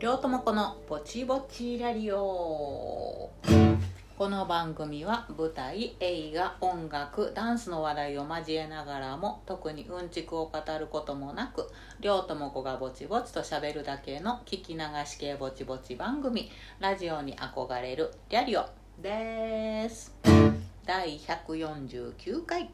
[0.00, 3.30] 両友子のぼちぼちラリオ。
[4.16, 11.70] この番組は舞台映画音楽ダンスの話題を交えながらも特にうんちくを語ることもなく
[12.00, 18.64] 両友子がぼちぼちと喋るだけの聞き流し系ぼちぼち番組ラジオに憧れるリャリオ
[19.02, 20.16] です。
[20.86, 22.70] 第149回。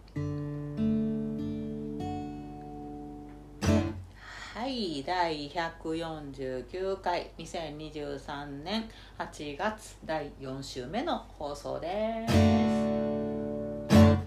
[4.66, 12.34] はい第149回2023年8月第4週目の放送です。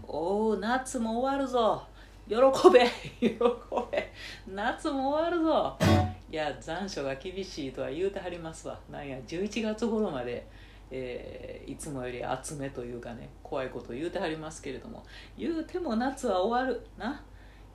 [0.08, 1.84] おお夏も終わるぞ。
[2.30, 2.36] 喜
[2.72, 2.90] べ
[3.20, 3.38] 喜
[3.92, 4.14] べ。
[4.48, 5.78] 夏も終わるぞ。
[6.32, 8.80] いや残暑が厳しいとは言うてはりますわ。
[8.90, 10.48] なんや11月頃まで
[10.90, 15.04] えーいつもより暑めというかね怖いこと言うてはりますけれども。
[15.38, 16.82] 言うても夏は終わる。
[16.98, 17.22] な。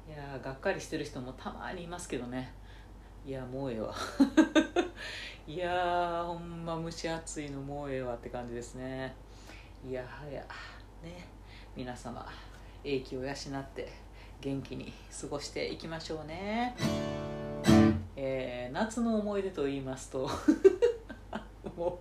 [0.07, 2.53] いやがっかりしてる人もたまにいますけどね。
[3.27, 3.95] いやもうええわ。
[5.49, 9.15] いやほんま蒸し暑いのもうええわって感じですね。
[9.87, 10.43] いやはや
[11.03, 11.27] ね。
[11.75, 12.27] 皆様
[12.85, 13.89] 英気を養って
[14.41, 16.77] 元気に過ごしていきましょうね。
[18.15, 20.29] えー夏の思い出と言いますと
[21.77, 22.01] も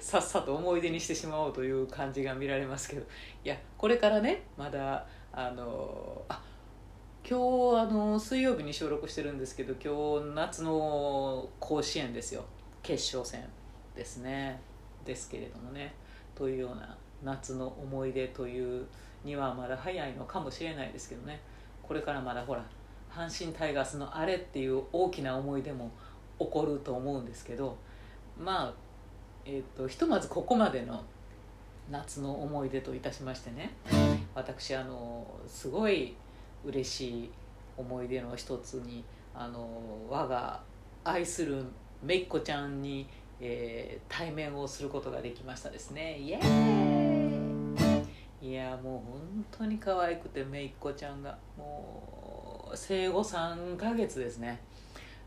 [0.00, 3.06] うさっさと思い出にしてしまおうという感じが見られますけど。
[3.44, 6.42] いやこれからねまだあのあ
[7.26, 7.38] 今
[7.74, 12.44] 日あの水曜日に収録してるんですけど今日夏の甲子園ですよ。
[12.82, 13.48] 決勝戦
[13.96, 14.60] ですね。
[15.06, 15.94] ですけれどもね。
[16.34, 18.84] というような夏の思い出という
[19.24, 21.40] にはまだ早いのかもしれないですけどね。
[21.82, 22.62] これからまだほら
[23.10, 25.90] 阪神タイガースのあれっていう大きな思い出も
[26.38, 27.78] 起こると思うんですけど
[28.38, 28.74] まあ
[29.46, 31.02] えっ、とひとまずここまでの
[31.90, 33.70] 夏の思い出といたしましてね。
[34.34, 36.14] 私あのすごい
[36.64, 37.30] 嬉しい
[37.76, 39.04] 思い出の一つに
[39.34, 39.68] あの
[40.08, 40.60] 我が
[41.04, 41.64] 愛する
[42.02, 43.08] めいっ子ちゃんに、
[43.40, 46.18] えー対面をすることができましたですね。
[46.18, 48.00] イエー
[48.42, 48.48] イ。
[48.48, 54.60] いやもう本当に可愛くてめいっ子ちゃんがもう生後3ヶ月ですね。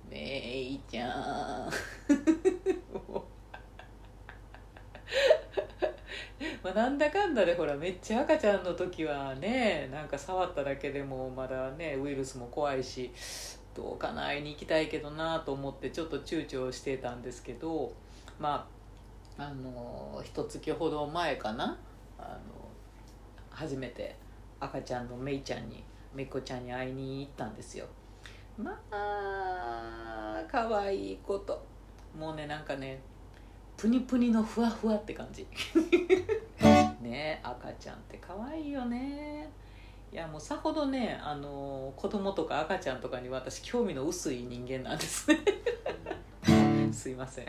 [0.10, 0.18] め
[0.62, 1.70] いちゃん
[3.10, 3.22] もう
[6.68, 13.10] まあ、なんだかんだでほらめっちゃ赤ちゃんの時はねなんか触っただけでもまだねウイルスも怖いし
[13.74, 17.94] どうかな会いに行きたいけどなと思ってちょっと躊躇してたんですけど
[18.38, 18.68] ま
[19.38, 21.78] ああの一月ほど前かな
[22.20, 22.38] あの
[23.50, 24.18] 初めて
[24.60, 27.86] 赤ちゃんのめいちゃんにめいっ子ちゃんに会いに行ったんですよ。
[28.58, 31.64] まあ可愛いこと。
[32.18, 33.00] もうねなんかね
[33.78, 35.46] プニプニのふわふわって感じ。
[37.00, 39.48] ね赤ちゃんって可愛いよね。
[40.12, 45.38] いやもうさほどねあの子供とか赤ちゃんとかに私興味の薄い人間なんですね。
[46.92, 47.46] すいません。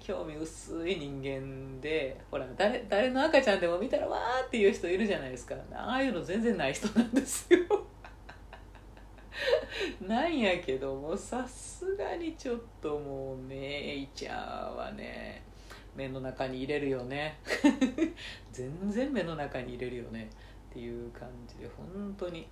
[0.00, 5.54] 興味薄い人間でほら誰誰の赤ちゃんでも見たらわーっていう人いるじゃないですか。
[5.72, 7.81] ああいうの全然ない人なんですよ。
[10.06, 15.42] なんやけどもさすがにちょっともうめいちゃんはね
[15.96, 17.38] 目の中に入れるよね。
[18.50, 20.30] 全然目の中に入れるよね。
[20.70, 22.48] っていう感じで本当に。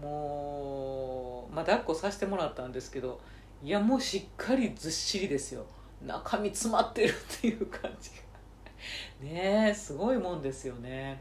[0.00, 3.20] もう、まあ、抱っこさせてもらったんですけど
[3.62, 5.66] いやもうしっかりずっしりですよ。
[6.02, 8.16] 中身詰まってるっていう感じが。
[9.20, 11.20] ねえすごいもんですよね。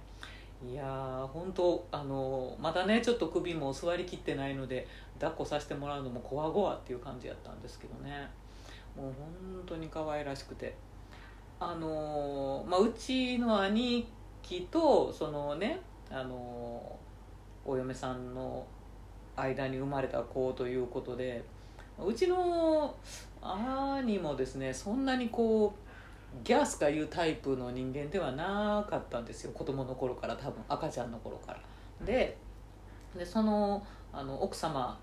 [0.68, 4.88] いやー本当あのまだねちょっと首も座りきってないので
[5.20, 8.28] 抱っこさせてもらうのもこわごわっていう感じやったんですけどね。
[8.98, 10.76] もう本当に可愛らしくて。
[11.62, 14.08] あのまあうちの兄
[14.42, 16.98] 貴とそのねあの
[17.66, 18.66] お嫁さんの
[19.36, 21.44] 間に生まれた子ということで
[22.02, 22.96] うちの
[23.42, 25.89] 兄もですねそんなにこう
[26.44, 29.52] ギャースかいうタイプの人間ではなかったんですよ。
[29.52, 31.60] 子供の頃から多分赤ちゃんの頃から。
[32.06, 32.38] で
[33.18, 35.00] でそのあの奥様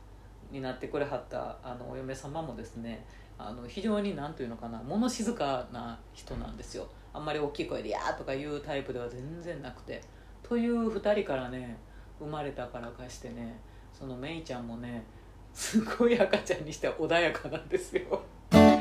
[0.50, 3.05] になってくれはったあのお嫁様もですね
[3.38, 6.87] あの非常に何というのかな物静かな人なんですよ。
[7.12, 10.02] あんまり大きい声で「やー」とかいうタイプでは全然なくて。
[10.43, 11.76] という2人からね
[12.20, 13.58] 生まれたからかしてね
[13.93, 15.02] そのメイちゃんもね
[15.52, 18.22] すごい赤ちゃんにしては穏やかなんですよ。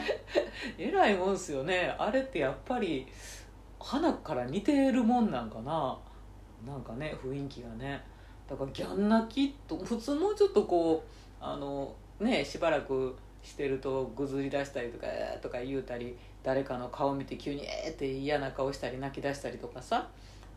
[0.78, 1.94] えらいもんすよね。
[1.98, 3.08] あれってやっぱり
[3.80, 5.98] 花から似てるもんなんかな。
[6.66, 8.04] なんかね雰囲気がね。
[8.50, 20.08] だからギャン泣きと普通もうちょっとこうあのねしばらくしてるとぐずり出したりとか「えー」とか言うたり誰かの顔見て急に「えー」って嫌な顔したり泣き出したりとかさ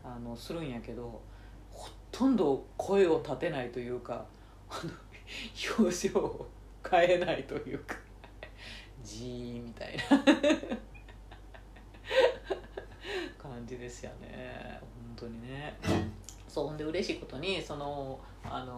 [0.03, 1.21] あのするんやけど
[1.71, 4.25] ほとんど声を立てないというか
[4.69, 4.91] あの
[5.79, 6.47] 表情を
[6.89, 7.95] 変えないというか。
[9.03, 10.03] じーみたいな。
[13.37, 14.79] 感じですよね。
[14.81, 15.77] 本当にね。
[16.47, 18.73] そうほんで嬉しいことにそのあの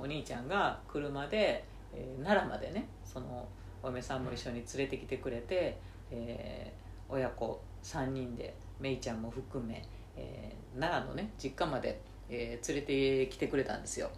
[0.00, 3.46] お兄ちゃんが車で、えー奈良までねその
[3.82, 5.78] お嫁さんも一緒に連れてきてくれて、
[6.10, 9.84] えー親子3人でめいちゃんも含め、
[10.16, 14.10] えー奈良のね実家まで、え連れてきてくれたんですよ。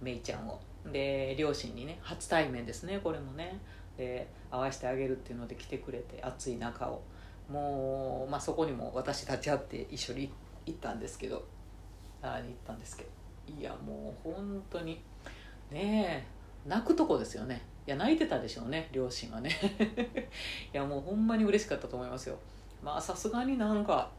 [0.00, 0.60] めいちゃんを。
[0.92, 3.58] で両親にね初対面ですねこれもね。
[4.00, 7.02] で会わせてあげるっていうので来てくれて暑い中を。
[7.50, 10.32] もう、まあ、そこにも私たち会って一緒に
[10.66, 11.44] 行ったんですけど
[12.22, 13.10] 奈良に行ったんですけど。
[13.58, 15.02] いやもう本当に
[15.72, 17.62] ねえ泣くとこですよね。
[17.86, 19.50] いや泣いてたでしょうね両親はね。
[20.72, 22.38] いやもうほんまに嬉しかったと思いますよ。
[22.82, 24.10] まあさすがになんか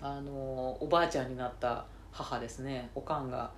[0.00, 2.90] あのおばあちゃんになった母ですね。
[2.94, 3.52] おかんが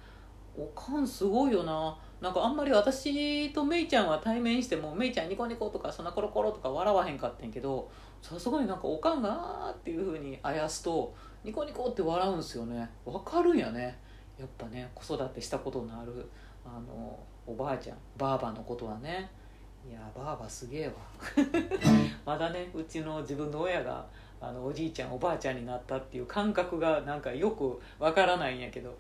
[0.59, 1.97] おかんすごいよな。
[2.21, 7.91] なんかあんまり私とめいちゃんは対面してもめいちゃんニコニコとかそんなコロコロとか笑わへんかったんけど
[8.23, 11.15] さすがになんかおかんがっていうふうにあやすと
[11.45, 12.89] ニコニコって笑うんすよね。
[13.05, 13.99] わかるんやね。
[14.39, 16.27] やっぱね子育てしたことのある
[16.65, 19.31] あのおばあちゃんばあばのことはね。
[19.89, 20.95] いやばあばすげえわ。
[22.25, 24.05] まだねうちの自分の親が
[24.41, 28.97] あのおじいちゃんおばあちゃんになったっていう感覚がなんかよくわからないんやけど。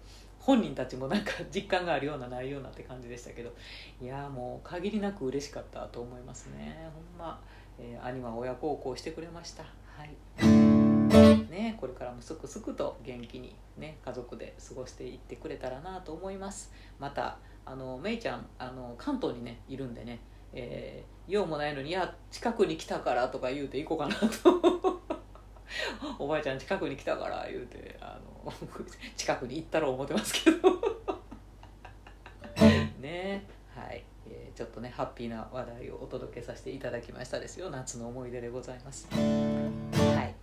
[0.46, 3.52] 本人たちもなんか実感があるようなないようなって感じでしたけど
[4.00, 6.88] いやもう限りなく嬉しかったと思いますね。
[6.94, 7.40] ほんま、
[7.80, 9.64] えー兄は親孝行してくれました。
[9.64, 10.14] はい。
[11.50, 16.72] ねこれからもすくすくと元気にね家族で過ごしていってくれたらなと思います。
[17.00, 20.20] またあのめいちゃんあの関東にねいるんでね
[20.52, 25.00] えー用もないのに「いや近くに来たから」とか言うて行こうかなと。
[26.18, 28.52] おばあちゃん近くに来たから言うてあの
[29.16, 30.96] 近くに行ったら思ってますけど。
[33.00, 33.44] ね。
[33.74, 37.70] はい、えーちょっとねハッピーな話題をお届けさせていただきましたですよ。
[37.70, 39.08] 夏の思い出でございます。
[39.12, 40.34] はい。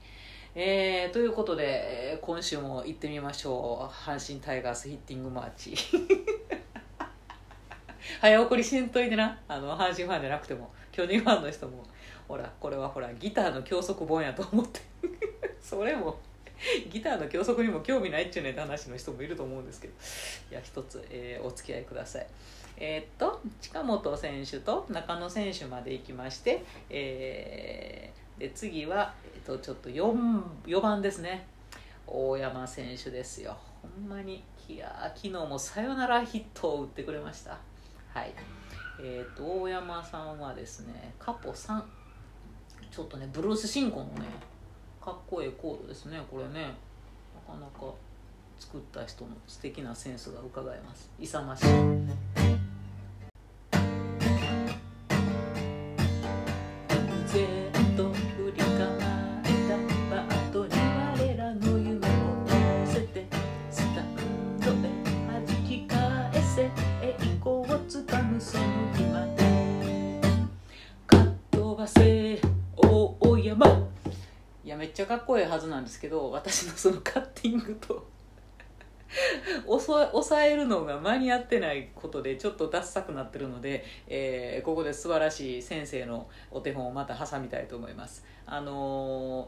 [0.56, 3.94] えーということでえー今週も行ってみましょう。
[3.94, 5.76] 阪神タイガースヒッティングマーチ。
[8.22, 9.40] 早送りしんといてな。
[9.48, 11.84] あの阪神ファンじゃなくても巨人ファンの人も
[12.34, 14.82] ほらこれはほらギターの教則本やと思って。
[15.62, 16.18] それも
[16.90, 19.94] ギターの教則にも興味ないっちゅうねって話の人もいると思うんですけど。
[20.50, 22.26] いや一つ、えーお付き合いください。
[22.78, 31.46] えーっと近本選手と中野選手まで行きまして、えーで次は、えーっとちょっと 4, 4番ですね。
[32.08, 33.56] 大山選手ですよ。
[33.84, 37.60] ほんまにいや昨日もサヨナラヒットを打ってくれました。
[38.12, 38.34] はい。
[39.00, 41.84] えーっと大山さんはですねカポ3
[42.94, 44.12] ちょっとねブルース進行のね
[45.02, 46.68] かっこいいコードですねこれね。
[47.48, 47.92] なかなか
[48.60, 51.10] 作った人の素敵なセンスが伺えます。
[51.20, 52.63] 勇ましい。
[75.34, 78.08] こいいはずなんですけど私のそのカッティングと
[79.66, 88.24] 抑え抑えるのが間に合ってないことでちょっとダッサくなってるので、えーここで素晴らしい先生のお手本をまた挟みたいと思います。
[88.46, 89.48] あのー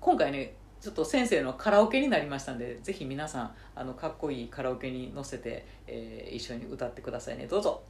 [0.00, 7.46] 今回ねちょっと先生のカラオケになりましたんでぜひ皆さんあのかっこいいカラオケに乗せて、えー一緒に歌ってくださいね。
[7.46, 7.82] どうぞ。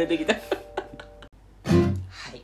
[0.00, 0.32] 出てきた。
[0.32, 0.40] は
[2.34, 2.42] い。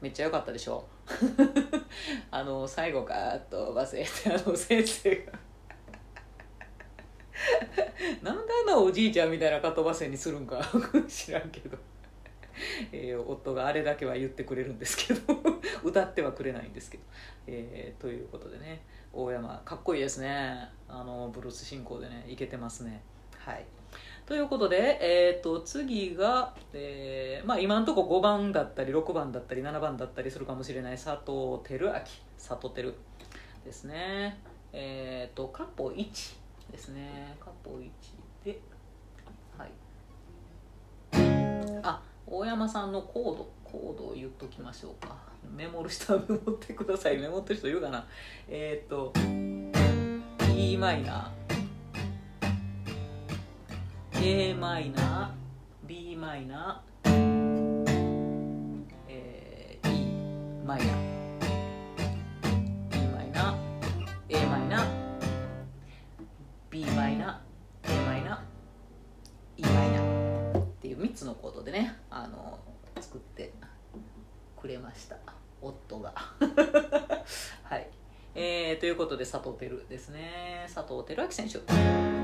[0.00, 0.84] めっちゃ良かったでしょ。
[2.32, 4.10] あの最後ガーッと忘れて
[4.44, 5.32] あの先生が。
[8.20, 10.60] なんであんなおじいちゃんみたいなかとばせにするんか。
[11.06, 11.78] 知らんけど、
[12.90, 15.36] えー夫があれだけは言ってくれるんですけど。
[15.84, 17.04] 歌ってはくれないんですけど、
[17.46, 18.82] えーということでね。
[19.12, 20.68] 大山かっこいいですね。
[20.88, 23.02] あのブルース進行でねいけてますね。
[23.38, 23.64] はい。
[24.28, 31.92] ということで、えー、と次が、えーまあ、今のところ5番だったり6番だったり7番だったりするかもしれない佐藤輝明
[32.36, 32.92] 佐藤輝
[33.64, 34.38] ですね、
[34.74, 36.04] えっ、とカポ1
[36.70, 37.38] ですね。
[37.40, 37.88] カポ1
[38.44, 38.60] で
[39.56, 39.70] はい。
[41.82, 45.16] あ大山さんのコードコードを言っときましょうか。
[45.56, 47.16] メモる人はメモってください。
[47.16, 48.06] メモってる人いるかな。
[48.46, 49.10] えっ、と
[50.54, 51.57] e マイナー。
[54.20, 57.08] A マイナー b マイナー、
[59.08, 60.88] えー、e マイナー
[62.96, 64.86] e マイナー a マイナー
[66.68, 72.58] b マイナー a マイナー e マイナーっていう3つのコードでねあの
[73.00, 73.52] 作って
[74.60, 75.16] くれました。
[75.62, 76.12] 夫が。
[77.62, 77.86] はい。
[78.34, 80.68] えー、ということで佐藤輝ですね。
[80.74, 82.17] 佐藤輝明選手。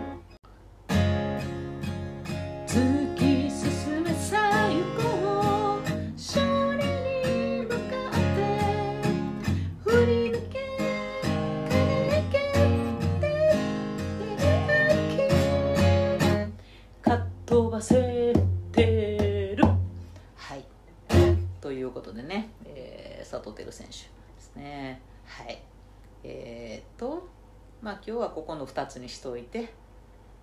[28.84, 29.72] 2つにしといて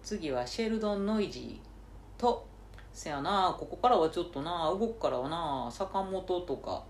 [0.02, 2.48] 次はシェルドン・ノイジーと
[2.92, 6.84] せやなここからはちょっとな動くからはな坂本とか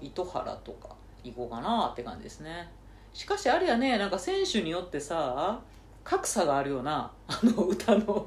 [0.00, 0.90] 糸原とか
[1.22, 2.68] 行こうかなって感じですね。
[3.12, 5.60] しかしあれやねなんか選手によってさ
[6.04, 8.26] 格差があるよな あの歌の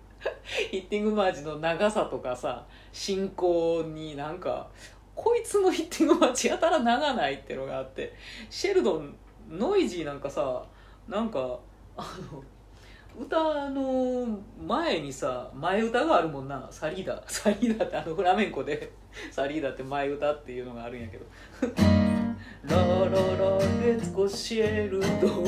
[0.70, 4.68] ヒッティングマーチの長さとかさ進行になんか
[5.14, 8.14] こいつのヒッティングマーチやたら長ないってのがあって
[8.48, 9.16] シェルドン
[9.48, 10.64] ノイジーなんかさ
[11.08, 11.58] なんか
[11.96, 12.42] あの
[13.18, 16.66] 歌の前にさ前歌があるもんな。
[16.70, 18.92] サリーダ サリーダってあのフラメンコで。
[19.30, 21.26] サリーダって前歌っていうのがあるんやけど。
[22.62, 25.44] ラララレツコシェルド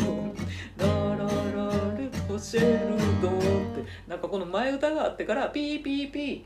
[0.78, 3.84] ラララレツコシェルドって。
[4.08, 6.44] なんかこの前歌があってからピーピーピー。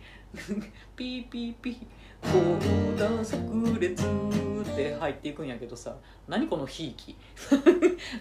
[0.95, 1.77] ピーピーピー。
[2.33, 3.37] 高段炸
[3.79, 5.97] 裂って入っていくんやけどさ
[6.29, 7.17] 何このひいき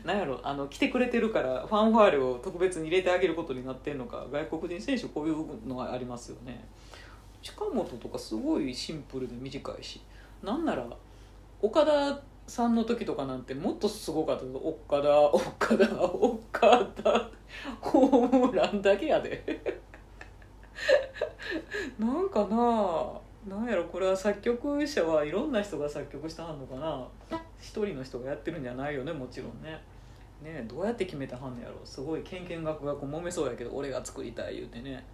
[0.04, 6.66] なんやろあの来てくれてるからファンファーレを特別に入れてあげることになってんのか外国人選手こういうのがありますよね。
[7.42, 10.02] 近本とかすごいシンプルで短いし。
[10.42, 10.86] なんなら
[11.62, 14.58] 岡田さんの時とかなんてもっとすごかったぞ。
[14.58, 17.30] 岡田岡田岡田。
[17.80, 19.44] ホームランだけやで。
[22.00, 23.25] なんかなあ。
[23.48, 27.08] なんやろこれは作曲者はいろんな人が作曲したはんのかな。
[27.60, 29.80] 一人の人がやってるんじゃないよねもちろんね。
[30.44, 31.76] ねどうやって決めたはんのやろ。
[31.84, 35.06] すごいけんけんがくがく揉めそうやけど俺が作りたい言うてね。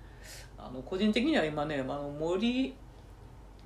[0.57, 2.73] あの個人的には今ねあの森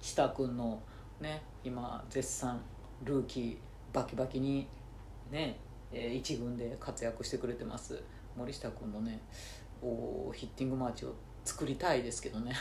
[0.02, 0.82] 下君の
[1.20, 2.60] ね今絶賛
[3.04, 3.58] ルーキー
[3.94, 4.68] バキバキに
[5.32, 5.58] ね、
[5.92, 8.02] 一軍で活躍してくれてます。
[8.36, 9.22] 森下君のね
[9.82, 12.54] おヒッティングマーチを作りたいですけどね。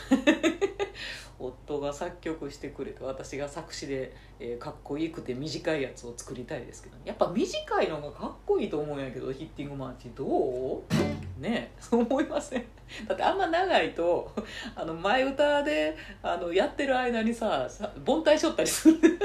[1.37, 11.41] 夫が作曲してくれて私が作詞で、えーかっこいいくて短いやつを作りたいですけど、やっぱ短いのがかっこいいと思うんやけどヒッティングマーチどう？
[11.41, 12.65] ねそう 思いません。
[13.07, 14.31] だってあんま長いと
[14.75, 17.67] あの前歌であのやってる間にさ
[18.07, 18.99] 凡退しょったりする。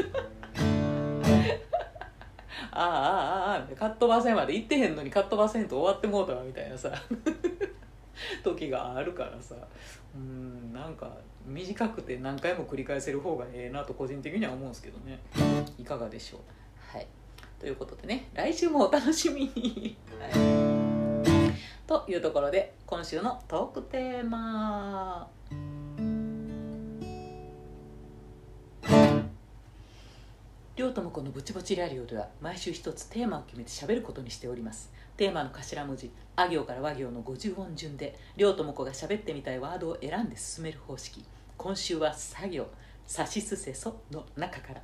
[2.72, 6.92] ああああああカットバセンまで行ってへんのにカットバセンと終わってもうたわみたいなさ
[8.44, 9.54] 時があるからさ。
[10.14, 11.08] うんなんか
[11.46, 15.18] 短くて何回も繰り返せる方がええなと個人的には思うんですけどね。
[15.78, 16.40] いかがでしょう？
[16.96, 17.06] はい。
[17.58, 20.32] ということでね来週もお楽しみに、 はい、
[21.86, 25.28] というところで今週のトークテーマ
[30.76, 34.90] 両友子のぼちぼちラリオでは毎週一つテーマを決めて喋ることにしております。
[35.16, 41.24] テーマの頭文字あ行から和行の五十音順で両友子が喋ってみたいワードを選んで進める方式。
[41.56, 42.66] 今週は作業
[43.06, 44.82] さしすせその中から。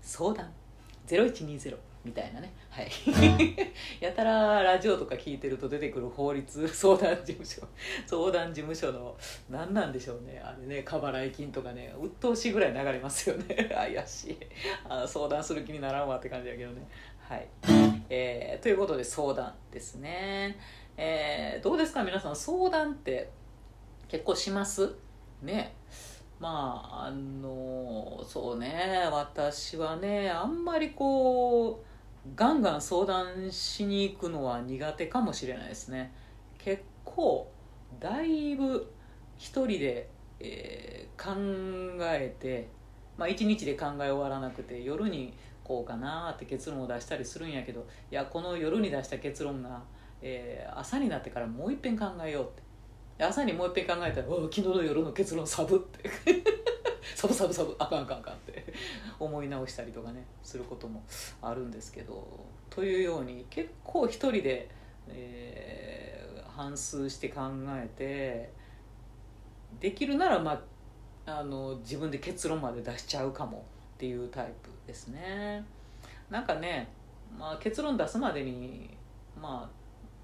[0.00, 0.50] 相談
[1.06, 2.52] 0120みたいなね。
[2.68, 2.90] はい。
[4.00, 7.62] やたらラジオとか聞いてると出てくる法律相談事務所。
[8.06, 9.16] 相談事務所の
[9.48, 10.40] 何なんでしょうね。
[10.44, 13.54] あれね過払い金とかね鬱陶しいぐらい流れますよね。
[13.72, 14.38] 怪しい。
[14.88, 16.86] あ相談する気にならんわって感じだけどね。
[17.20, 17.48] はい、
[18.10, 20.58] えーということで相談ですね。
[20.96, 22.02] えーどうですか？
[22.02, 23.30] 皆さん相談って
[24.08, 24.92] 結構します？
[25.40, 25.74] ね。
[26.40, 29.08] まああのそうね。
[29.12, 31.91] 私はねあんまりこう
[32.36, 36.12] ガンガン相談しに行くのは苦手かもしれないですね。
[36.58, 37.50] 結構
[38.00, 38.92] だいぶ
[39.36, 40.08] 一人で、
[40.40, 41.30] えー考
[42.00, 42.68] えて、
[43.16, 49.82] まあ、一日で考え終わらなくて夜にこうかなって結論を出したりするんやけどいやこの夜に出した結論が、
[50.20, 52.62] えー朝になってからもう一遍考えようって。
[53.24, 56.10] 朝にもう一遍考えたら「昨日の夜の結論サブ」って。
[57.14, 58.64] サブサブサブあかんあかんあかんって
[59.18, 61.02] 思い直したりとかねすることも
[61.40, 62.26] あるんですけど
[62.70, 64.68] というように結構一人で、
[65.08, 66.12] えー
[66.54, 68.52] 反芻して考えて
[69.80, 70.62] できるなら、ま
[71.26, 75.64] あ、あの自分で結論まで出しちゃうかもっていうタイプですね。
[76.30, 76.88] なんかね、
[77.38, 78.96] まあ、結論出すまでに
[79.40, 79.70] まあ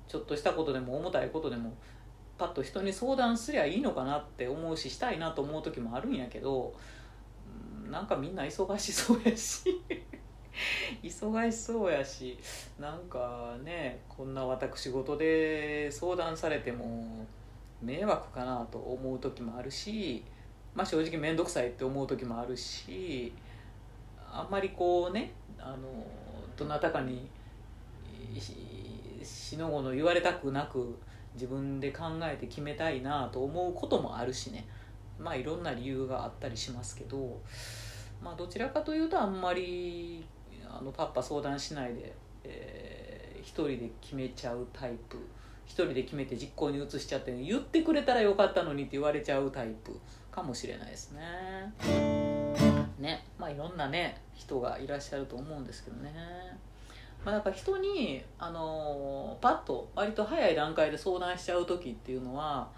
[0.07, 1.73] ちょっとしたことでも重たいことでも
[2.39, 6.75] パッと人に相談すりゃいいのかなって思うししたいなと思う時もあるんやけど
[7.85, 9.65] うんなんかみんな忙しそうやし。
[11.03, 12.39] 忙しそうやし。
[12.79, 17.27] なんかねこんな私事で相談されても
[17.83, 20.25] 迷惑かなと思う時もあるし、
[20.75, 23.33] まあ、正直面倒くさいって思う時もあるし
[24.31, 25.77] あんまりこうねあの
[26.57, 27.29] どなたかに
[29.23, 30.99] しのごの言われたくなく
[31.35, 34.67] 自分で考えて決めたいなと思うこともあるしね
[35.19, 37.41] まあいろんな理由があったりしますけど、
[38.23, 40.25] まあ、どちらかというとあんまり
[40.69, 43.19] あのパッパ相談しないで、えー
[43.49, 45.17] 一人で決めちゃうタイプ
[45.65, 49.99] 一人で決めて実行に移しちゃって言ってくれたらよかったのにって言われちゃうタイプ
[50.31, 51.21] かもしれないですね。
[52.99, 56.13] ねまあいろんなね人がいらっしゃると思うんですけどね。
[57.25, 62.69] まあ、だから人に、あのーパッと割と早い段階で相談しちゃう時っていうのは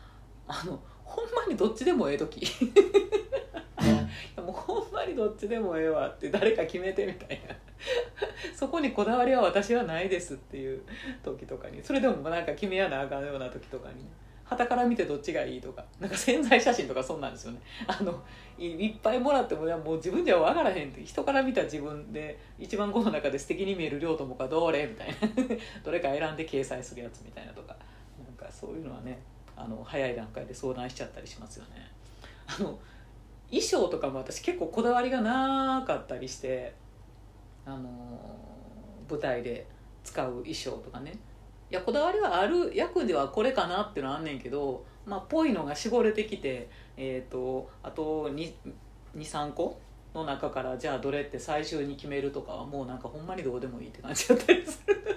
[0.46, 2.46] あのほんまにどっちでもええ時。
[4.36, 7.54] もうほんまにどっちでもええわって誰か決めてみたいな。
[8.54, 10.82] そこにこだわりは私はないですっていう
[11.22, 11.82] 時とかに。
[11.82, 14.06] それでもなんか決めやなあかんような時とかに
[14.50, 17.60] 旗から見てどっちがいいとかなんか潜在写真とかそんなんですよね。
[17.86, 18.20] あの
[18.58, 25.14] いいっぱいもらってもいやもう自分じゃ分からへんって人から見た自分で一番この中で素敵に見える量ともかどれみたいな。
[25.84, 27.76] どれか選んで掲載するやつみたいなとか。
[28.18, 29.20] なんかそういうのはね
[29.56, 31.88] あの早い段階で相談しちゃったりしますよね。
[32.46, 32.76] あの
[33.48, 36.74] 衣装とかも私結構こだわりがなかったりして
[37.64, 37.88] あの
[39.08, 39.66] 舞台で
[40.02, 41.12] 使う衣装とかね。
[41.70, 48.30] いやこだわりはある役ではこれかなっていうのはあんねんけどまあぽいのが絞れてきてえっ、とあと
[49.16, 49.78] 23個
[50.14, 55.00] の中からじゃあどれって最終に決めるとかはもうなんかほんまにどうでもいいって感じだったりする。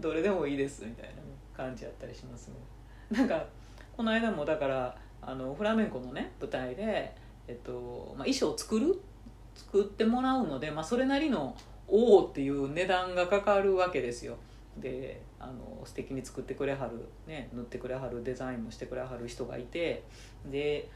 [0.00, 1.12] どれでもいいですみたいな
[1.54, 2.54] 感じやったりしますね。
[3.10, 3.46] なんか
[3.94, 7.14] この間もだからあのフラメンコのね舞台で、
[7.46, 9.00] えっとまあ、衣装を作る？
[9.54, 11.54] 作ってもらうので、まあ、それなりの
[11.90, 14.36] おおっていう値段がかかるわけですよ。
[14.76, 20.04] であの素敵に作ってくれはる、ね、塗ってくれはるデザインもしてくれはる人がいて
[20.46, 20.88] で、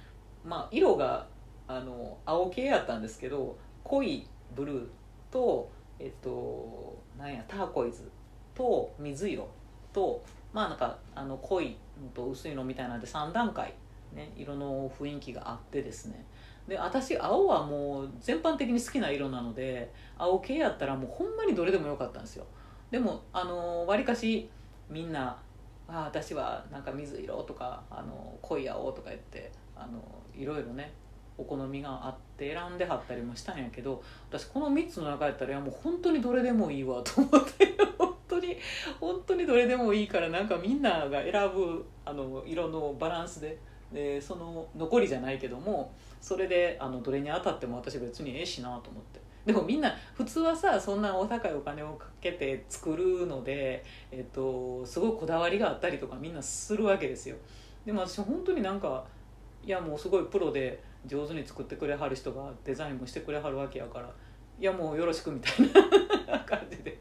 [0.44, 1.26] まあ、色が
[1.66, 4.86] あの青系やったんですけど濃いブルー
[5.30, 8.08] と、えっと、なんやターコイズ
[8.54, 9.48] と水色
[9.92, 13.74] とまあなんかあの濃いのと薄いのみたいなんで3段階、
[14.14, 16.24] ね、色の雰囲気があってですね。
[16.68, 22.46] で私青はもう全般的に好きな色なので青系やったらもうほんまにどれでもよかったんですよ。
[22.90, 24.48] でもあのわりかし
[24.88, 25.36] みんな
[25.88, 30.00] 「あ私はなんか水色」とかあの「濃い青」とか言ってあの
[30.34, 30.92] いろいろね
[31.36, 38.56] お好みがあって選んではったりもしたんやけど私この3つの中やったらいやもう本当にどれでもいいわと思って 本当に
[39.00, 43.58] 本当にどれでもいいからなんかみんなが選ぶあの色のバランスで
[43.94, 49.22] でその残りじゃないけどもそれであのどれに当たっても私別にええしなと思って。
[49.46, 57.36] でもみんな普通はさそんなお高いお金をかけて作るので、えっと、すごいこだわりがあったりとかみんなするわけですよ。
[57.84, 59.04] でも私本当になんか
[59.62, 64.10] いやもうすごいプロで上手に作ってくれはる人がデザインもしてくれはるわけやから
[64.58, 65.70] いやもうよろしくみたい
[66.26, 66.98] な 感じで。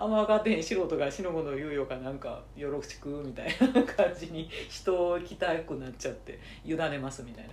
[0.00, 7.50] あんま分かってへん素人がしのごの言うよかなんかよろしくみたいな感じに人を来たくなっちゃって委ねますみたいな。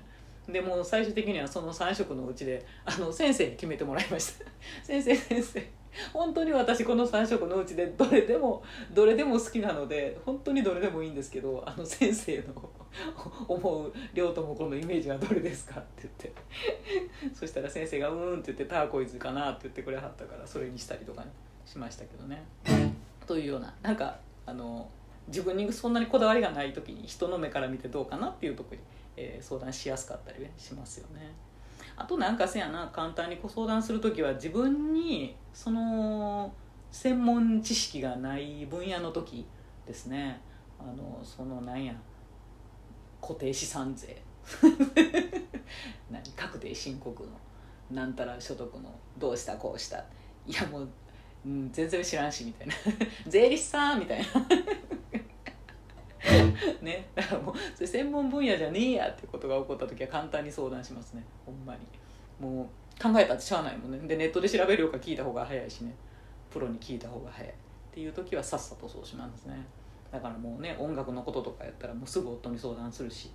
[0.54, 4.46] でも最終的にはその3色のうちであの先生に決めてもらいました。
[4.84, 5.64] 先生先生。
[6.12, 8.62] 本当に私この3色のうちでどれでも
[8.94, 12.70] どれでも好きなので本当にどれでもいいんですけどあの先生の
[13.48, 16.34] 思う両友このイメージはどれですかって言って。
[17.34, 21.32] そしたら先生が「うーん」って言って「ターコイズかな」って言ってくれはったからそれにしたりとかね。
[21.66, 22.44] しましたけどね。
[23.26, 24.88] というようななんかあの
[25.28, 28.82] 自分にそんなにこだわりがない時に人の目から見てどうかなっていうとこに、
[29.18, 31.34] えー相談しやすかったりねしますよね。
[31.98, 36.54] あとなんかせやな簡単にご相談する時は自分にその
[36.92, 39.46] 専門知識がない分野の時
[39.86, 40.40] ですね
[40.80, 41.94] あのそのなんや
[43.22, 44.22] 固定資産税
[46.12, 47.30] 何確定申告の
[47.92, 50.04] なんたら所得のどうしたこうした
[50.48, 50.88] いやもう、
[51.46, 52.74] うん、全然知らんしみたいな。
[53.28, 54.26] 税理士さんみたいな。
[56.82, 57.08] ね。
[57.14, 61.24] だからもうそれ専門分野じゃねえやってことが起こった時は簡単に相談しますね。
[61.46, 61.82] ほんまに。
[62.40, 62.66] もう
[63.02, 64.00] 考えたってしゃあないもんね。
[64.08, 65.94] でネットで調べるよか聞いた方が早いしね。
[66.50, 67.54] プロに聞いた方が早いっ
[67.94, 69.56] ていう時はさっさとそうしますね。
[70.12, 73.30] だからもうね音楽のこととかやったらもうすぐ夫に相談するし。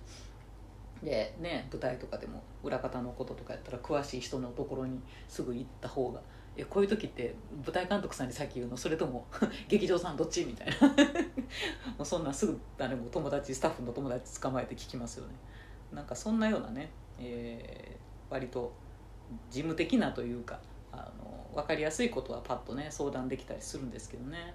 [1.01, 6.21] でね舞台とかでも裏方のこととかやったら詳しい人のところにすぐ行った方が
[6.57, 7.33] えこういう時って
[7.65, 8.77] 舞台監督さんに先言うの？
[8.77, 9.25] それとも
[9.67, 10.45] 劇場さんどっち？
[10.45, 10.87] みたいな。
[11.97, 15.33] もうそんなすぐ誰も友達スタッフの友達捕まえて聞きますよね。
[15.91, 18.01] なんかそんなようなね、えー
[18.33, 18.71] 割と
[19.49, 20.57] 事務的なというか
[20.93, 24.53] あの分かりやすいことはパッとね相談できたりするんですけどね、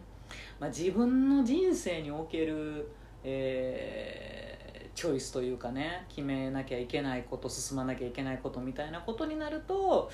[0.59, 2.91] まあ、自分の人生における、
[3.23, 10.11] えーチョイスというかね決めなきゃいけないこと進まなきゃいけないことみたいなことになると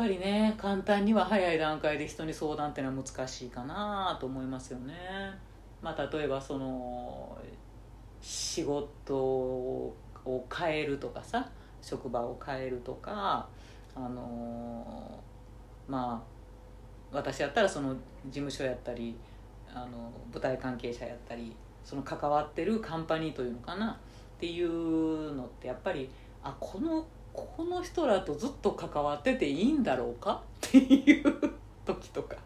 [0.00, 4.94] ぱりね簡単には早い段階で人に相談っていうのは難しいかなと思いますよね。
[5.82, 7.36] まあ、例えばその
[8.22, 9.94] 仕事を
[10.54, 11.50] 変えるとかさ
[11.82, 13.46] 職場を変えるとか
[13.94, 15.22] あの
[15.86, 16.22] ま
[17.12, 18.00] あ私やったらその事
[18.32, 19.16] 務所やったり
[19.72, 23.96] あの舞台関係者やったりその関わってるカンパニーというのかなっ
[24.38, 26.08] ていうのってやっぱり
[26.42, 30.42] あこのこの人らとずっと関わってていいんだろうか？
[30.66, 31.34] っていう
[31.84, 32.36] 時とか。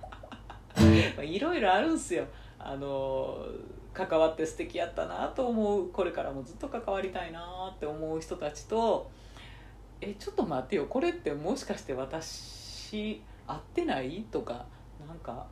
[1.16, 2.26] まあいろいろあるんすよ。
[2.58, 3.46] あの
[3.94, 5.88] 関わって素敵やったなと思う。
[5.90, 9.10] これからもずっと関わりたいなって思う人たちと。
[10.00, 10.86] えちょっと待ってよ。
[10.86, 14.26] これってもしかして私合ってない？
[14.30, 14.66] とか。
[15.06, 15.46] なんか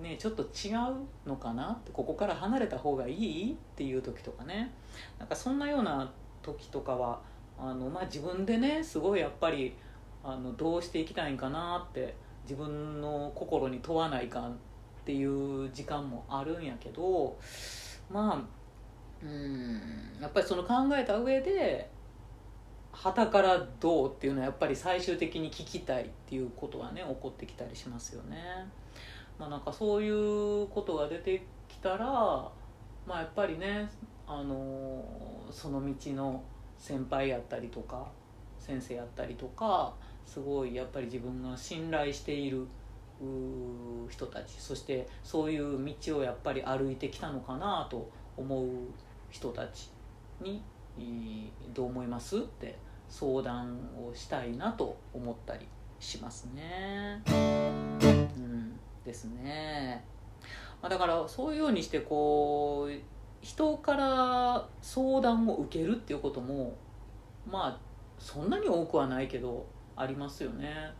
[0.00, 1.78] ねちょっと違うのかな？
[1.92, 3.52] ここから離れた方がいい？
[3.52, 4.72] っていう時とかね。
[5.18, 6.10] なんかそんなような
[6.42, 7.20] 時とかは
[7.60, 9.74] あの、まあ、自分でねすごいやっぱり
[10.24, 14.54] あのどうしていきたいんかなって自分の心に問わないかんっ
[15.04, 17.36] ていう時間もあるんやけど
[18.10, 19.80] まあうん
[20.20, 21.88] やっぱりその考えた上で
[22.92, 28.38] 旗からどうっていうのはやっぱり最終的に聞きたいっていうことはね起こってきたりしますよね。
[29.38, 32.04] まあ、なんかそういうことが出てきたら、
[33.06, 33.88] まあ、やっぱりね、
[34.26, 35.02] あの
[35.50, 36.42] その道の
[36.80, 38.10] 先輩やったりとか
[38.58, 39.92] 先生やったりとか
[40.26, 42.66] すごいやっぱり自分が信頼している
[44.08, 48.68] 人たちそしてそういう道をやっぱり歩いてきたのかなと思う
[49.28, 49.90] 人たち
[50.40, 50.62] に
[51.74, 52.38] どう思います？
[52.38, 55.66] って相談をしたいなと思ったり
[55.98, 57.22] しますね。
[57.28, 57.30] う
[58.40, 60.02] ん、ですね。
[60.80, 62.92] ま、だからそういうようにしてこう
[63.40, 66.76] 人から相談を受けるっていうことも
[67.50, 67.80] まあ
[68.18, 70.92] そんなに多くはないけどありますよね。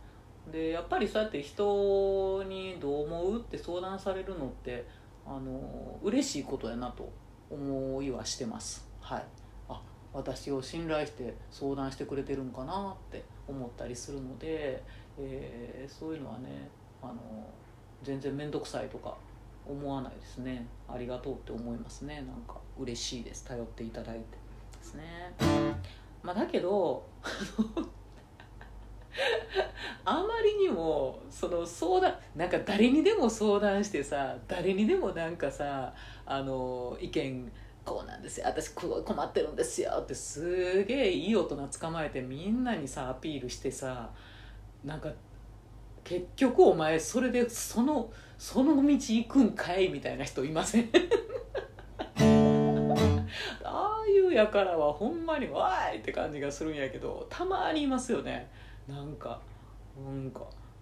[0.51, 4.85] でやっぱりそうやって人に「どう思う?」って相談されるのって
[5.25, 7.09] あの嬉しいことやなと
[7.49, 8.89] 思いはしてます。
[8.99, 9.25] はい、
[9.69, 9.81] あ
[10.13, 14.83] 私を信頼して相談してくれてるんかなって思ったりするので、
[15.19, 16.69] えーそういうのはね
[17.01, 17.15] あの
[18.01, 19.15] 全然面倒くさいとか
[19.67, 20.65] 思わないですね。
[20.87, 22.15] ありがとうって思いますね。
[22.15, 23.45] なんか嬉しいです。
[23.45, 24.23] 頼っていただいて
[24.77, 25.03] ですね。
[26.23, 27.03] まあだけど
[30.05, 35.93] あまりにもその相談なんか誰にでも相談してさ誰にでもなんかさ
[36.25, 37.51] あの意見
[37.83, 38.47] こうなんですよ。
[38.47, 39.91] 私こう困ってるんですよ。
[39.99, 44.09] ってすげえいい大人捕まえてみんなにさアピールしてさ
[44.83, 45.11] なんか
[46.03, 48.11] 結局お前それでその
[48.41, 50.89] その道行くんかいみたいな人いません？
[53.63, 58.49] ああいうやからはほんまに「わーい!」って感じがするんやけどたまにいますよね
[58.87, 59.39] なんか
[60.03, 60.41] なんか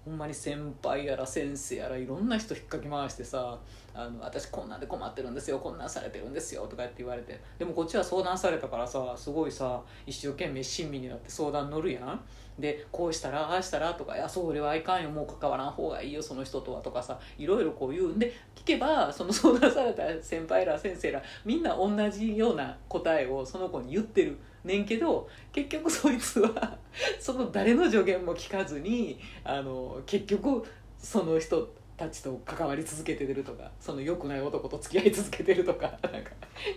[0.09, 3.59] ほんまに先輩やら先生やらいろんな人引っかき回してさ
[3.93, 7.39] 「あの私こんなんで困ってるんですよこんなんされてるんですよ」とかって言われて。
[7.59, 12.19] でもこっちは相談されたからさすごいさ一生懸命親身になって相談乗るやん。
[12.57, 18.17] でこうしたらああしたらとか「いやそれはいかんよもう関わらん方がいいよその人とは」とかさいろいろこう言うん。
[18.17, 24.35] で聞けばその 相談された先輩ら先生らみんな同じような答えをその子に言ってる。
[24.63, 26.77] ねんけど結局そいつは
[27.19, 30.65] その誰の助言も聞かずにあの結局
[30.97, 36.31] その人たちと関わり続けてるとかその良くない男と付き合い続けてるとか なんか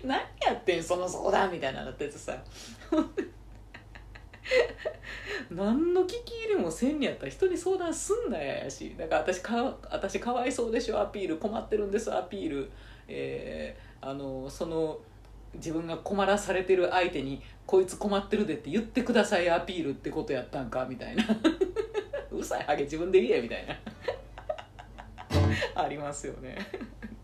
[0.05, 2.37] 何やってんその相談みたいなのってさ。
[5.51, 8.95] 何の聞き入れもせんにやったら人に相談すんなややし。
[8.99, 12.71] だから私か私かわいそうでしょアピール困ってるんですアピール、
[13.07, 14.99] えーあのその
[15.55, 17.41] 自分が困らされてる相手に
[17.73, 21.25] 「こいつ困ってるで」って言ってくださいアピールってことやったんかみたいな。
[22.31, 23.75] うるさいハゲ自分で言えみたいな。
[25.83, 26.59] ありますよね。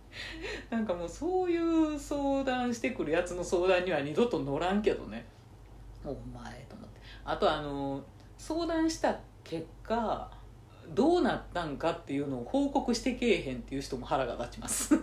[0.70, 5.26] なんかもうそういう相談してくるやつの相談には二度と乗らんけどね。
[6.02, 7.00] お前と思って。
[7.26, 8.02] あとあの
[8.38, 10.30] 相談した結果
[10.94, 14.94] どうなったんかっていうのを報告してけえへんっていう人も腹が立ちます。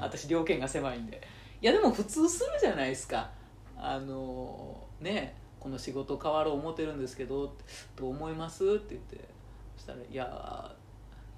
[0.00, 1.20] 私条件が狭いんで。
[1.60, 3.35] いやでも普通するじゃないですか。
[3.78, 7.52] あのねこの仕事変わろう思ってるんですけど
[7.96, 8.64] どう思います？
[8.64, 9.28] って言って
[9.76, 10.74] そしたら「いや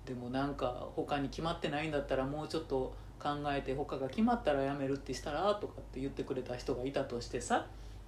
[0.05, 7.67] でもなんか他に決まってないんだったらもうちょっと考えて他が決まったら辞めるってしたら?」とかって言ってくれた人がいたとしてさ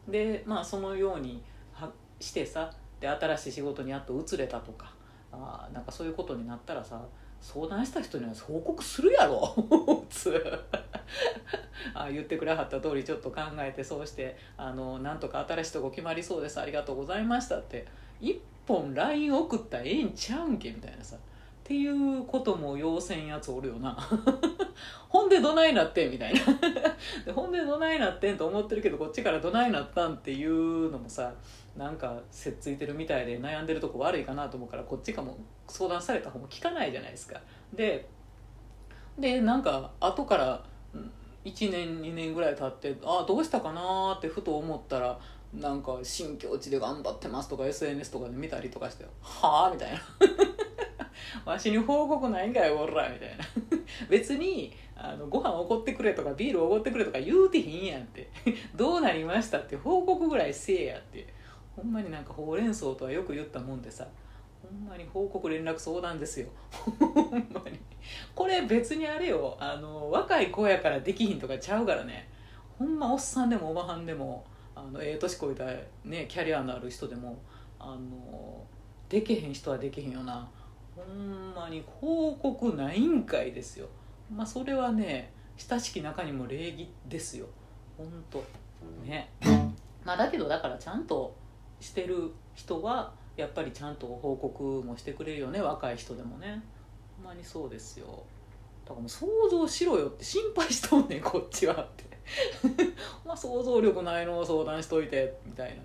[0.09, 1.43] でまあそのように
[2.21, 4.93] してさで新しい仕事にやっと移れたとか
[5.33, 7.03] あなんかそういうことになったらさ
[7.41, 9.55] 相談した人には報告するやろ。
[11.95, 16.61] あ言ってくれはった通りちょっと考えてそうしてあのなんとか新しいとこ決まりそうです。
[16.61, 17.87] ありがとうございましたって。
[18.21, 20.71] 一本 LINE 送ったらええんちゃうんけ？
[20.71, 21.17] みたいなさ。
[21.71, 23.97] っていうことも要せんやつおるよな。
[25.09, 26.41] ほんでどないなってんみたいな。
[27.25, 31.33] でほんでどないなってんと思ってるけどこっちからどないなったんっていうのもさ
[31.77, 37.41] なんかせっついてるみたいで悩んでるとこ悪いかなと思うからこっちかも相談された方も聞かないじゃないですか。
[37.73, 38.09] で
[39.17, 40.65] でなんか後から
[41.45, 45.21] 1年2年ぐらい経ってああどうしたかなってふと思ったら
[45.55, 50.01] なんか新境地で頑張ってますとか SNS とかで見たりとかしてはあみたいな。
[51.45, 53.45] わしに報告ないんかよおらみたいな。
[54.09, 58.29] 別にあのご飯おごってくれとかビールおごってくれとか言うてへんやんって。
[58.77, 61.27] どうなりましたって報告ぐらいせえやって。
[61.77, 64.07] ほんまになんかほうれん草とはよく言ったもんでさ。
[64.63, 66.49] ほんまに報告連絡相談ですよ。
[66.71, 67.79] ほんまに。
[68.35, 69.57] これ別にあれよ。
[69.59, 72.29] あの若い子やからできひんとかちゃうからね。
[72.79, 75.67] ほんまおっさんでもおばはんでもあのええ年こいた
[76.05, 77.39] ねキャリアのある人でも
[77.79, 78.65] あの
[79.09, 80.49] できへん人はできへんよな。
[81.07, 83.89] ほんまに報告ないんかいですよ。
[84.33, 87.47] まあそれはね親しき中にも礼儀ですよ。
[87.97, 88.43] ほんと。
[89.05, 89.31] ね。
[90.05, 91.37] まあだけどだからちゃんと
[91.81, 95.61] してる人はやっぱりちゃんと報告もしてくれるよね。
[95.61, 96.63] 若い人でもね。
[97.17, 98.07] ほんまにそうですよ。
[98.85, 100.25] だからもう想像しろよって。
[100.25, 102.05] 心配しとんねんこっちはって。
[103.25, 105.81] まあ想像力ないのを相談しといてみたいなね。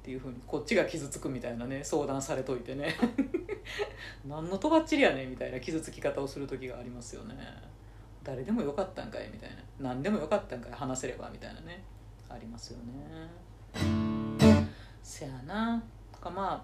[0.00, 1.84] っていうふうにこっちが傷つくみたいなね。
[1.84, 2.96] 相談されといてね。
[4.26, 7.34] 何のとばっちりやねんみたいな傷つき方をする時がありますよね。
[8.22, 9.90] 誰でもよかったんかいみたいな。
[9.92, 11.82] 何でもよかったんかい話せればみたいなね。
[12.28, 13.28] ありますよね。
[15.02, 15.82] せやな。
[16.20, 16.62] かま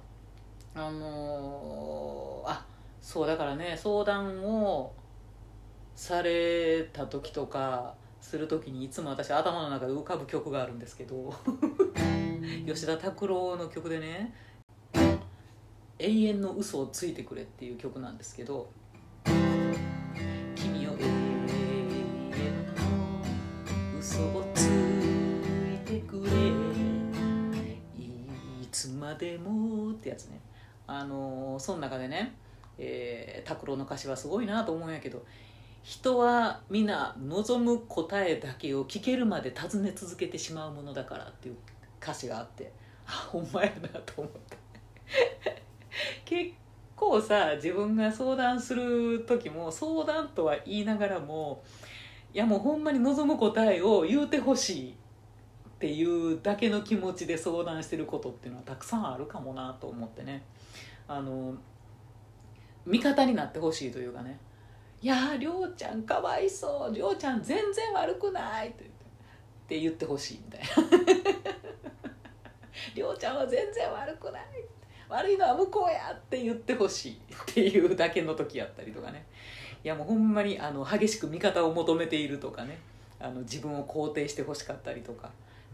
[0.74, 2.66] ああのー、あ
[3.00, 4.92] そうだからね相談を
[5.94, 11.32] された時とかする時にいつも私頭の中で浮かぶ曲があるんですけど。
[12.66, 14.34] 吉田拓郎の曲でね
[15.98, 18.70] 「永遠の嘘をついてくれ」っていう曲なんですけど
[20.54, 21.46] 「君を永遠
[22.66, 26.30] の嘘をついてくれ」
[28.62, 30.40] 「いつまでも」ってやつね。
[30.86, 32.36] あのその中でね
[32.78, 35.24] えー、拓郎の歌詞はすごいなと思うんやけど
[35.82, 41.56] 人は皆望む答えだけを聞けるまで尋ね続けてしまうものだからっていう
[42.02, 42.72] 歌詞があって
[43.06, 45.65] あほんまやなと思って。
[46.24, 46.52] 結
[46.94, 51.62] 構さ自分が相談する時も相談とは言いながらも
[52.32, 60.42] いやもうほんまに望む答えを言うてほしいっていうだけの気持ちで相談してることっていうのはたくさんあるかもなと思ってね。
[61.08, 61.54] あの
[62.84, 64.38] 味方になってほしいというかね
[65.02, 66.94] 「いやりょうちゃんかわいそう。
[66.94, 69.80] りょうちゃん全然悪くない」って言って。
[69.80, 70.66] 言ってほしいみたいな
[72.94, 74.44] 「りょうちゃんは全然悪くない」
[75.08, 79.26] 悪いのは向こうやって言ってほしいっていうだけの時やったりとかね。
[79.84, 82.78] いやもうほんまにあの激しく味方を求めているとかね。
[83.18, 85.30] あの自分を肯定してほしかったりとか、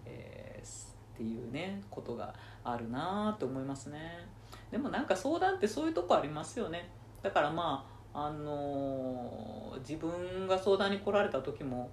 [0.06, 4.26] えー、っていうねことがあるなと思いますね。
[4.70, 6.88] でもなんか相談ってそういうとこありますよね。
[7.22, 11.90] だからまああのー、自分が相談に来られた時も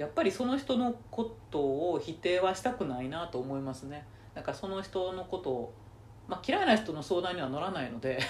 [0.00, 4.06] やっぱりその人のことを否定はしたくないなと思いますね。
[4.34, 5.74] だかその人のことを、
[6.30, 8.20] まあ、嫌いな人の相談には乗らないので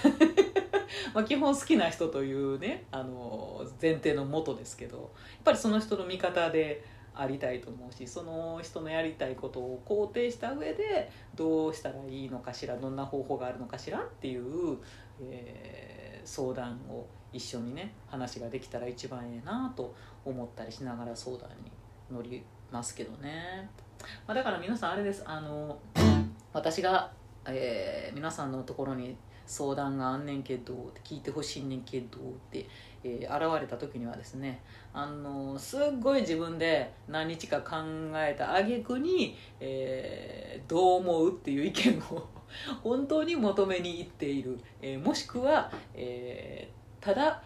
[1.13, 5.07] ま基本好きな人というね、あの、前提のもとですけどやっ
[5.45, 6.83] ぱりその人の味方で
[7.13, 14.77] ありたいと思うしその人のやりたいことを肯定した上でどうしたらいいのかしらどんな方法があるのかしらっていう、
[15.21, 19.93] えー、相談を一緒にね話ができたら一番ええなと
[20.25, 21.71] 思ったりしながら相談に
[22.09, 23.69] 乗りますけどね、
[24.25, 25.77] まあ、だから皆さんあれですあの
[26.53, 27.11] 私が、
[27.47, 32.67] えー皆さんのところに相談があんねんけど聞いてほしいねんけどって、
[33.03, 34.61] えー現れた時にはですね
[34.93, 37.75] あのすっごい自分で何日か考
[38.15, 42.27] えた挙句に、えーどう思うっていう意見を
[42.83, 47.41] 本当に求めに行っている、えーもしくは、えーただ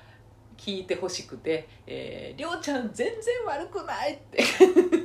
[0.58, 4.44] 聞いてほしくて「えーりょうちゃん全然悪くない」って。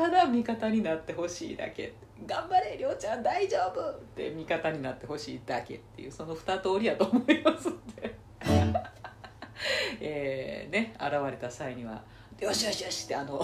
[0.00, 1.92] ただ味方になってほしいだけ。
[2.26, 8.14] 頑張れりょうちゃん大丈夫って味方になってほしいだけっていうその二通りやと思いますんで。
[10.00, 12.02] えーね現れた際には
[12.40, 13.42] 「よしよしよし」ってあの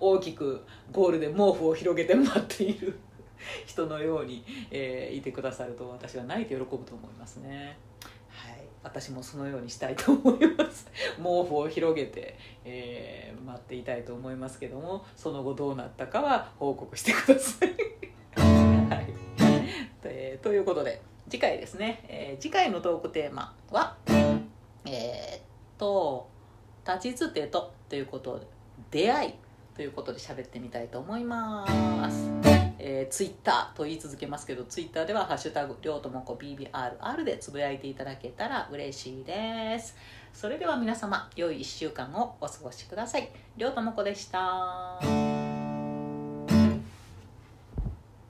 [0.00, 2.98] 大きくゴールで毛布を広げて待っている
[3.66, 7.76] 人のように、えーいてくださると私は泣いて喜ぶと思いますね。
[8.82, 10.86] 私もそのようにしたいと思います。
[11.18, 17.68] 毛布を広げて、えー待っていたいと思いますけどもその後どうなったかは報告してください。
[18.38, 19.06] はい。
[20.04, 23.96] えーということで次回ですね、えー次回のトークテーマは
[24.86, 25.40] えーっ
[25.78, 26.28] と
[26.86, 28.46] 「立ちつてと」ということで
[28.90, 29.34] 出会い
[29.74, 31.66] ということで喋ってみたいと思いま
[32.10, 32.59] す。
[32.82, 39.96] えー、ツイッターと言い続けますけどツイッターでは「ハッシュタグりょうともこ BBRR」でつぶやいていただけたら嬉しいです。
[40.32, 43.28] それでは皆様良い1週間をお過ごしください。
[43.56, 45.39] りょうともこでした。